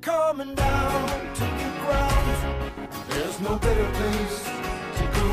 [0.00, 2.28] coming down to the ground.
[3.10, 4.38] There's no better place
[4.98, 5.28] to go.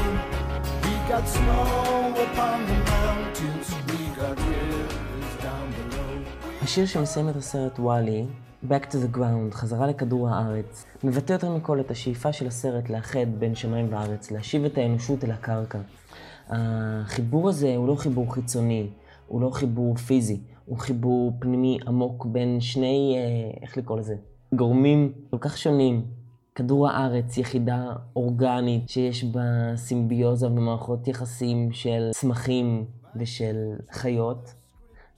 [0.83, 6.63] We got snow upon the mountains, we got rivers down below.
[6.63, 8.25] השיר שמסיים את הסרט וואלי,
[8.69, 13.39] Back to the Ground, חזרה לכדור הארץ, מבטא יותר מכל את השאיפה של הסרט לאחד
[13.39, 15.79] בין שמיים וארץ, להשיב את האנושות אל הקרקע.
[16.49, 18.89] החיבור הזה הוא לא חיבור חיצוני,
[19.27, 24.15] הוא לא חיבור פיזי, הוא חיבור פנימי עמוק בין שני, אה, איך לקרוא לזה?
[24.55, 26.05] גורמים כל כך שונים.
[26.55, 29.41] כדור הארץ, יחידה אורגנית שיש בה
[29.75, 33.55] סימביוזה ומערכות יחסים של צמחים ושל
[33.91, 34.53] חיות,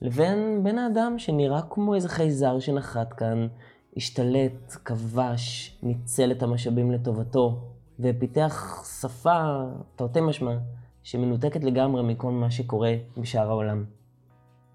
[0.02, 3.48] לבין בן האדם שנראה כמו איזה חייזר שנחת כאן,
[3.96, 7.60] השתלט, כבש, ניצל את המשאבים לטובתו,
[8.00, 9.64] ופיתח שפה,
[9.96, 10.56] תרתי משמע,
[11.02, 13.84] שמנותקת לגמרי מכל מה שקורה בשאר העולם.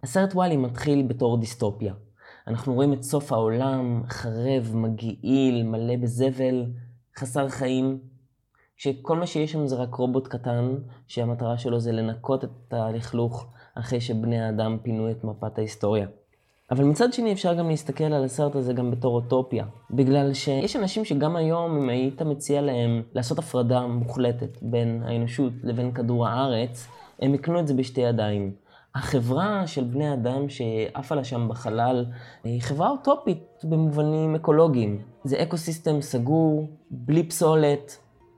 [0.03, 1.93] הסרט וואלי מתחיל בתור דיסטופיה.
[2.47, 6.65] אנחנו רואים את סוף העולם, חרב, מגעיל, מלא בזבל,
[7.17, 7.99] חסר חיים,
[8.77, 10.75] שכל מה שיש שם זה רק רובוט קטן,
[11.07, 16.07] שהמטרה שלו זה לנקות את הלכלוך אחרי שבני האדם פינו את מפת ההיסטוריה.
[16.71, 21.05] אבל מצד שני אפשר גם להסתכל על הסרט הזה גם בתור אוטופיה, בגלל שיש אנשים
[21.05, 26.87] שגם היום, אם היית מציע להם לעשות הפרדה מוחלטת בין האנושות לבין כדור הארץ,
[27.19, 28.62] הם יקנו את זה בשתי ידיים.
[28.95, 32.05] החברה של בני אדם שעפה לה שם בחלל
[32.43, 35.01] היא חברה אוטופית במובנים אקולוגיים.
[35.23, 37.97] זה אקו סיסטם סגור, בלי פסולת,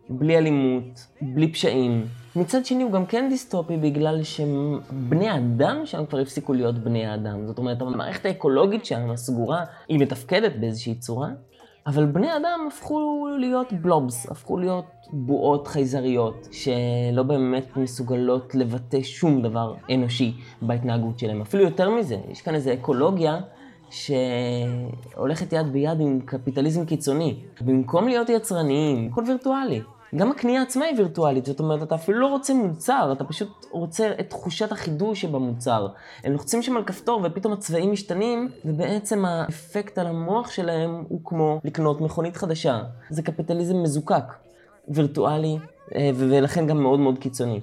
[0.09, 2.05] בלי אלימות, בלי פשעים.
[2.35, 7.47] מצד שני הוא גם כן דיסטופי בגלל שבני האדם שם כבר הפסיקו להיות בני האדם.
[7.47, 11.29] זאת אומרת, המערכת האקולוגית שם, הסגורה, היא מתפקדת באיזושהי צורה,
[11.87, 19.41] אבל בני אדם הפכו להיות בלובס, הפכו להיות בועות חייזריות, שלא באמת מסוגלות לבטא שום
[19.41, 21.41] דבר אנושי בהתנהגות שלהם.
[21.41, 23.37] אפילו יותר מזה, יש כאן איזו אקולוגיה
[23.89, 27.35] שהולכת יד ביד עם קפיטליזם קיצוני.
[27.61, 29.81] במקום להיות יצרניים, הכל וירטואלי.
[30.15, 34.11] גם הקנייה עצמה היא וירטואלית, זאת אומרת, אתה אפילו לא רוצה מוצר, אתה פשוט רוצה
[34.19, 35.87] את תחושת החידוש שבמוצר.
[36.23, 41.59] הם לוחצים שם על כפתור ופתאום הצבעים משתנים, ובעצם האפקט על המוח שלהם הוא כמו
[41.63, 42.81] לקנות מכונית חדשה.
[43.09, 44.33] זה קפיטליזם מזוקק,
[44.87, 45.57] וירטואלי,
[45.95, 47.59] אה, ולכן גם מאוד מאוד קיצוני.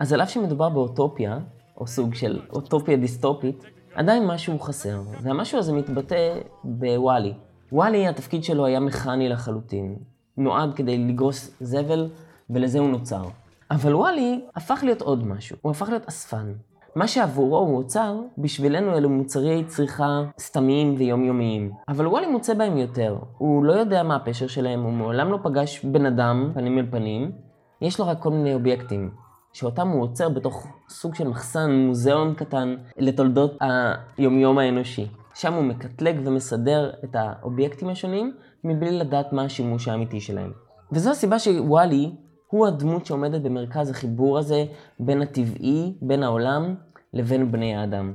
[0.00, 1.38] אז על אף שמדובר באוטופיה,
[1.76, 6.34] או סוג של אוטופיה דיסטופית, עדיין משהו חסר, והמשהו הזה מתבטא
[6.64, 7.32] בוואלי.
[7.72, 9.96] וואלי, התפקיד שלו היה מכני לחלוטין.
[10.40, 12.08] נועד כדי לגרוס זבל,
[12.50, 13.22] ולזה הוא נוצר.
[13.70, 16.52] אבל וואלי הפך להיות עוד משהו, הוא הפך להיות אספן.
[16.96, 21.72] מה שעבורו הוא אוצר, בשבילנו אלו מוצרי צריכה סתמיים ויומיומיים.
[21.88, 23.16] אבל וואלי מוצא בהם יותר.
[23.38, 27.32] הוא לא יודע מה הפשר שלהם, הוא מעולם לא פגש בן אדם, פנים אל פנים.
[27.80, 29.10] יש לו רק כל מיני אובייקטים,
[29.52, 35.06] שאותם הוא עוצר בתוך סוג של מחסן, מוזיאון קטן, לתולדות היומיום האנושי.
[35.34, 38.32] שם הוא מקטלג ומסדר את האובייקטים השונים,
[38.64, 40.52] מבלי לדעת מה השימוש האמיתי שלהם.
[40.92, 42.10] וזו הסיבה שוואלי
[42.48, 44.64] הוא הדמות שעומדת במרכז החיבור הזה
[45.00, 46.74] בין הטבעי, בין העולם,
[47.12, 48.12] לבין בני האדם.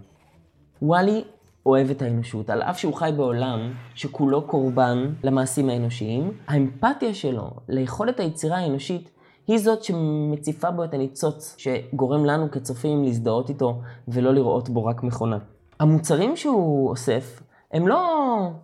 [0.82, 1.24] וואלי
[1.66, 8.20] אוהב את האנושות, על אף שהוא חי בעולם שכולו קורבן למעשים האנושיים, האמפתיה שלו ליכולת
[8.20, 9.12] היצירה האנושית
[9.48, 15.04] היא זאת שמציפה בו את הניצוץ שגורם לנו כצופים להזדהות איתו ולא לראות בו רק
[15.04, 15.38] מכונה.
[15.80, 17.42] המוצרים שהוא אוסף
[17.74, 18.02] הם לא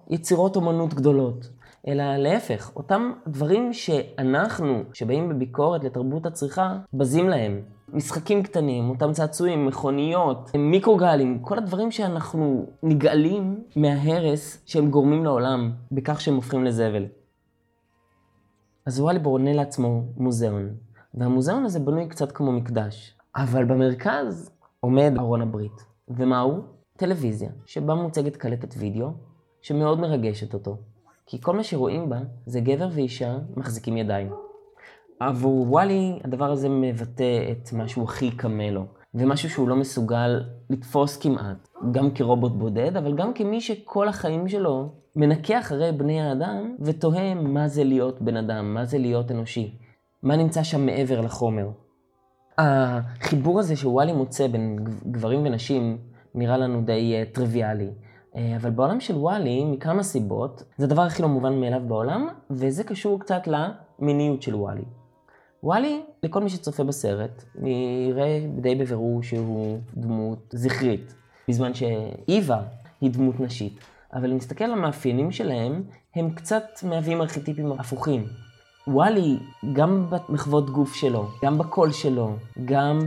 [0.09, 1.49] יצירות אומנות גדולות,
[1.87, 7.61] אלא להפך, אותם דברים שאנחנו, שבאים בביקורת לתרבות הצריכה, בזים להם.
[7.93, 16.21] משחקים קטנים, אותם צעצועים, מכוניות, מיקרוגלים, כל הדברים שאנחנו נגאלים מההרס שהם גורמים לעולם בכך
[16.21, 17.05] שהם הופכים לזבל.
[18.85, 20.69] אז וואלי בונה לעצמו מוזיאון,
[21.13, 25.85] והמוזיאון הזה בנוי קצת כמו מקדש, אבל במרכז עומד ארון הברית.
[26.07, 26.59] ומה הוא?
[26.97, 29.07] טלוויזיה, שבה מוצגת קלטת וידאו,
[29.61, 30.77] שמאוד מרגשת אותו.
[31.25, 34.31] כי כל מה שרואים בה זה גבר ואישה מחזיקים ידיים.
[35.19, 40.43] עבור וואלי הדבר הזה מבטא את מה שהוא הכי קמה לו, ומשהו שהוא לא מסוגל
[40.69, 46.75] לתפוס כמעט, גם כרובוט בודד, אבל גם כמי שכל החיים שלו מנקה אחרי בני האדם
[46.79, 49.77] ותוהה מה זה להיות בן אדם, מה זה להיות אנושי,
[50.23, 51.69] מה נמצא שם מעבר לחומר.
[52.57, 54.79] החיבור הזה שוואלי מוצא בין
[55.11, 55.97] גברים ונשים
[56.35, 57.89] נראה לנו די uh, טריוויאלי.
[58.33, 62.83] Uh, אבל בעולם של וואלי, מכמה סיבות, זה הדבר הכי לא מובן מאליו בעולם, וזה
[62.83, 64.83] קשור קצת למיניות של וואלי.
[65.63, 71.13] וואלי, לכל מי שצופה בסרט, נראה די בבירור שהוא דמות זכרית,
[71.47, 72.63] בזמן שאיווה
[73.01, 73.79] היא דמות נשית.
[74.13, 75.83] אבל אם נסתכל על המאפיינים שלהם,
[76.15, 78.27] הם קצת מהווים ארכיטיפים הפוכים.
[78.87, 79.37] וואלי,
[79.73, 82.35] גם במחוות גוף שלו, גם בקול שלו,
[82.65, 82.99] גם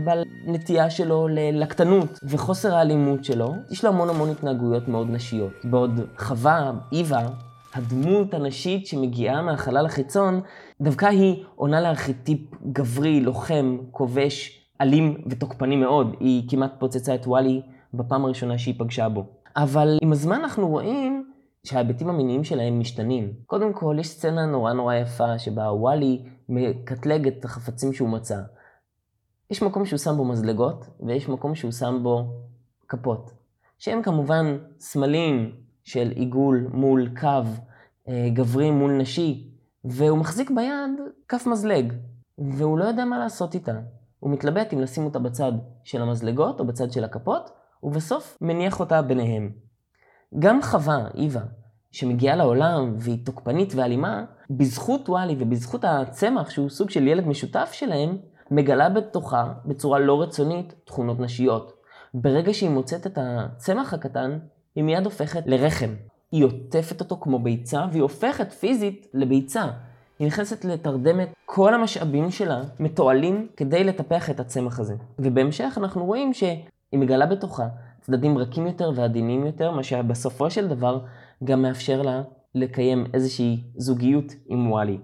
[0.47, 5.53] בנטייה שלו ללקטנות וחוסר האלימות שלו, יש לו המון המון התנהגויות מאוד נשיות.
[5.65, 7.27] בעוד חווה, איווה,
[7.75, 10.41] הדמות הנשית שמגיעה מהחלל החיצון,
[10.81, 12.41] דווקא היא עונה לארכיטיפ
[12.73, 16.17] גברי, לוחם, כובש, אלים ותוקפני מאוד.
[16.21, 17.63] היא כמעט פוצצה את וואלי
[17.95, 19.27] בפעם הראשונה שהיא פגשה בו.
[19.57, 21.24] אבל עם הזמן אנחנו רואים
[21.65, 23.33] שההיבטים המיניים שלהם משתנים.
[23.47, 28.41] קודם כל, יש סצנה נורא נורא יפה שבה וואלי מקטלג את החפצים שהוא מצא.
[29.51, 32.25] יש מקום שהוא שם בו מזלגות, ויש מקום שהוא שם בו
[32.89, 33.31] כפות.
[33.79, 35.53] שהם כמובן סמלים
[35.85, 37.43] של עיגול מול קו
[38.09, 39.51] אה, גברי מול נשי,
[39.85, 40.91] והוא מחזיק ביד
[41.29, 41.93] כף מזלג,
[42.39, 43.79] והוא לא יודע מה לעשות איתה.
[44.21, 45.53] הוא מתלבט אם לשים אותה בצד
[45.85, 47.51] של המזלגות או בצד של הכפות,
[47.83, 49.64] ובסוף מניח אותה ביניהם.
[50.39, 51.43] גם חווה, איווה,
[51.93, 58.17] שמגיעה לעולם והיא תוקפנית ואלימה, בזכות וואלי ובזכות הצמח שהוא סוג של ילד משותף שלהם,
[58.51, 61.73] מגלה בתוכה, בצורה לא רצונית, תכונות נשיות.
[62.15, 64.39] ברגע שהיא מוצאת את הצמח הקטן,
[64.75, 65.95] היא מיד הופכת לרחם.
[66.33, 69.65] היא עוטפת אותו כמו ביצה, והיא הופכת פיזית לביצה.
[70.19, 74.95] היא נכנסת לתרדמת, כל המשאבים שלה מתועלים כדי לטפח את הצמח הזה.
[75.19, 76.59] ובהמשך אנחנו רואים שהיא
[76.93, 77.67] מגלה בתוכה
[78.07, 81.01] צדדים רכים יותר ועדינים יותר, מה שבסופו של דבר
[81.45, 82.23] גם מאפשר לה
[82.55, 84.99] לקיים איזושהי זוגיות עם וואלי.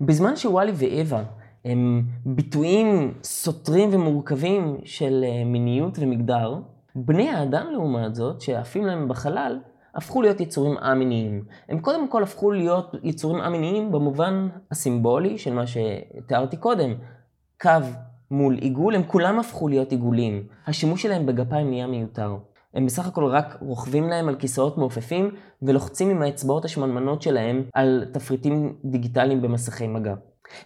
[0.00, 1.22] בזמן שוואלי ואווה
[1.64, 6.54] הם ביטויים סותרים ומורכבים של אה, מיניות ומגדר,
[6.94, 9.58] בני האדם לעומת זאת, שעפים להם בחלל,
[9.94, 11.44] הפכו להיות יצורים א-מיניים.
[11.68, 16.94] הם קודם כל הפכו להיות יצורים א-מיניים במובן הסימבולי של מה שתיארתי קודם.
[17.60, 17.70] קו
[18.32, 20.42] מול עיגול, הם כולם הפכו להיות עיגולים.
[20.66, 22.36] השימוש שלהם בגפיים נהיה מיותר.
[22.74, 25.30] הם בסך הכל רק רוכבים להם על כיסאות מעופפים
[25.62, 30.14] ולוחצים עם האצבעות השמנמנות שלהם על תפריטים דיגיטליים במסכי מגע.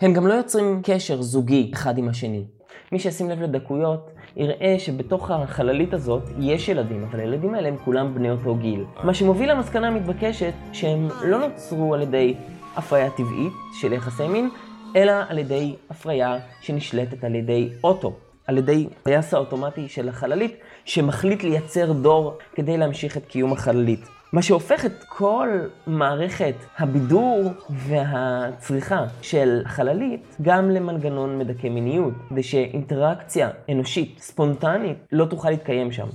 [0.00, 2.44] הם גם לא יוצרים קשר זוגי אחד עם השני.
[2.92, 8.14] מי שישים לב לדקויות, יראה שבתוך החללית הזאת יש ילדים, אבל הילדים האלה הם כולם
[8.14, 8.84] בני אותו גיל.
[9.04, 12.34] מה שמוביל למסקנה המתבקשת שהם לא נוצרו על ידי
[12.76, 14.50] הפריה טבעית של יחסי מין,
[14.96, 18.12] אלא על ידי הפריה שנשלטת על ידי אוטו,
[18.46, 24.00] על ידי טייס האוטומטי של החללית, שמחליט לייצר דור כדי להמשיך את קיום החללית.
[24.32, 25.48] מה שהופך את כל
[25.86, 35.50] מערכת הבידור והצריכה של החללית גם למנגנון מדכא מיניות, כדי שאינטראקציה אנושית, ספונטנית, לא תוכל
[35.50, 36.06] להתקיים שם.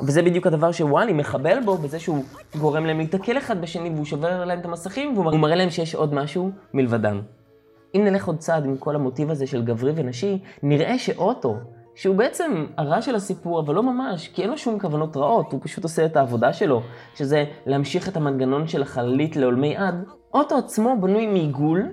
[0.00, 2.24] וזה בדיוק הדבר שוואלי מחבל בו, בזה שהוא
[2.60, 6.14] גורם להם להתקל אחד בשני והוא שובר להם את המסכים והוא מראה להם שיש עוד
[6.14, 7.20] משהו מלבדם.
[7.94, 11.56] אם נלך עוד צעד עם כל המוטיב הזה של גברי ונשי, נראה שאוטו,
[11.94, 15.60] שהוא בעצם הרע של הסיפור, אבל לא ממש, כי אין לו שום כוונות רעות, הוא
[15.62, 16.82] פשוט עושה את העבודה שלו,
[17.14, 20.04] שזה להמשיך את המנגנון של החללית לעולמי עד.
[20.34, 21.92] אוטו עצמו בנוי מעיגול,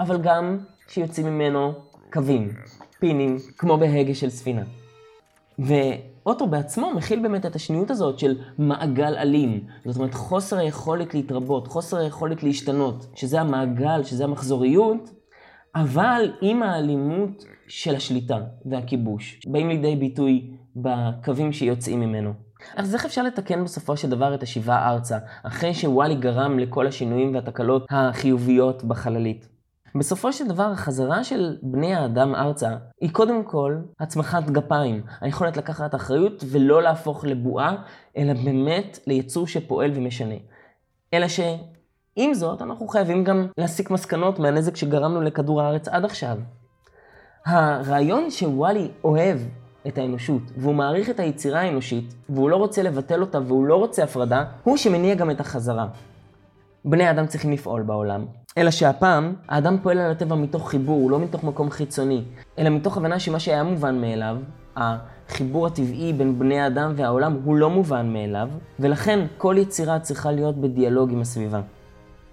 [0.00, 1.72] אבל גם שיוצאים ממנו
[2.12, 2.48] קווים,
[2.98, 4.62] פינים, כמו בהגה של ספינה.
[5.58, 9.64] ואוטו בעצמו מכיל באמת את השניות הזאת של מעגל אלים.
[9.84, 15.10] זאת אומרת, חוסר היכולת להתרבות, חוסר היכולת להשתנות, שזה המעגל, שזה המחזוריות,
[15.74, 22.32] אבל עם האלימות של השליטה והכיבוש, באים לידי ביטוי בקווים שיוצאים ממנו.
[22.76, 27.34] אז איך אפשר לתקן בסופו של דבר את השיבה ארצה, אחרי שוואלי גרם לכל השינויים
[27.34, 29.51] והתקלות החיוביות בחללית?
[29.94, 35.94] בסופו של דבר, החזרה של בני האדם ארצה היא קודם כל הצמחת גפיים, היכולת לקחת
[35.94, 37.76] אחריות ולא להפוך לבועה,
[38.16, 40.34] אלא באמת ליצור שפועל ומשנה.
[41.14, 46.38] אלא שעם זאת, אנחנו חייבים גם להסיק מסקנות מהנזק שגרמנו לכדור הארץ עד עכשיו.
[47.46, 49.38] הרעיון שוואלי אוהב
[49.86, 54.04] את האנושות, והוא מעריך את היצירה האנושית, והוא לא רוצה לבטל אותה והוא לא רוצה
[54.04, 55.86] הפרדה, הוא שמניע גם את החזרה.
[56.84, 58.26] בני האדם צריכים לפעול בעולם,
[58.58, 62.24] אלא שהפעם, האדם פועל על הטבע מתוך חיבור, לא מתוך מקום חיצוני,
[62.58, 64.36] אלא מתוך הבנה שמה שהיה מובן מאליו,
[64.76, 68.48] החיבור הטבעי בין בני האדם והעולם הוא לא מובן מאליו,
[68.80, 71.60] ולכן כל יצירה צריכה להיות בדיאלוג עם הסביבה.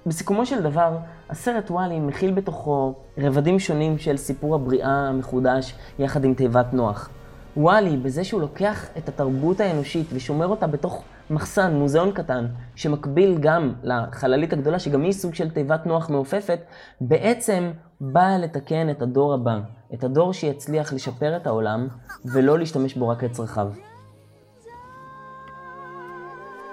[0.06, 0.98] בסיכומו של דבר,
[1.30, 7.10] הסרט וואלי מכיל בתוכו רבדים שונים של סיפור הבריאה המחודש יחד עם תיבת נוח.
[7.58, 13.74] וואלי, בזה שהוא לוקח את התרבות האנושית ושומר אותה בתוך מחסן, מוזיאון קטן, שמקביל גם
[13.84, 16.60] לחללית הגדולה, שגם היא סוג של תיבת נוח מעופפת,
[17.02, 19.60] בעצם באה לתקן את הדור הבא,
[19.94, 21.88] את הדור שיצליח לשפר את העולם,
[22.26, 23.68] ולא להשתמש בו רק לצרכיו.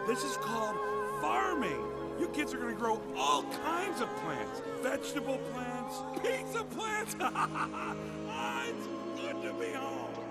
[0.07, 0.77] This is called
[1.21, 1.81] farming.
[2.21, 4.57] You kids are gonna grow all kinds of plants.
[4.89, 7.13] Vegetable plants, pizza plants.
[8.69, 8.87] it's
[9.21, 10.26] good to be home.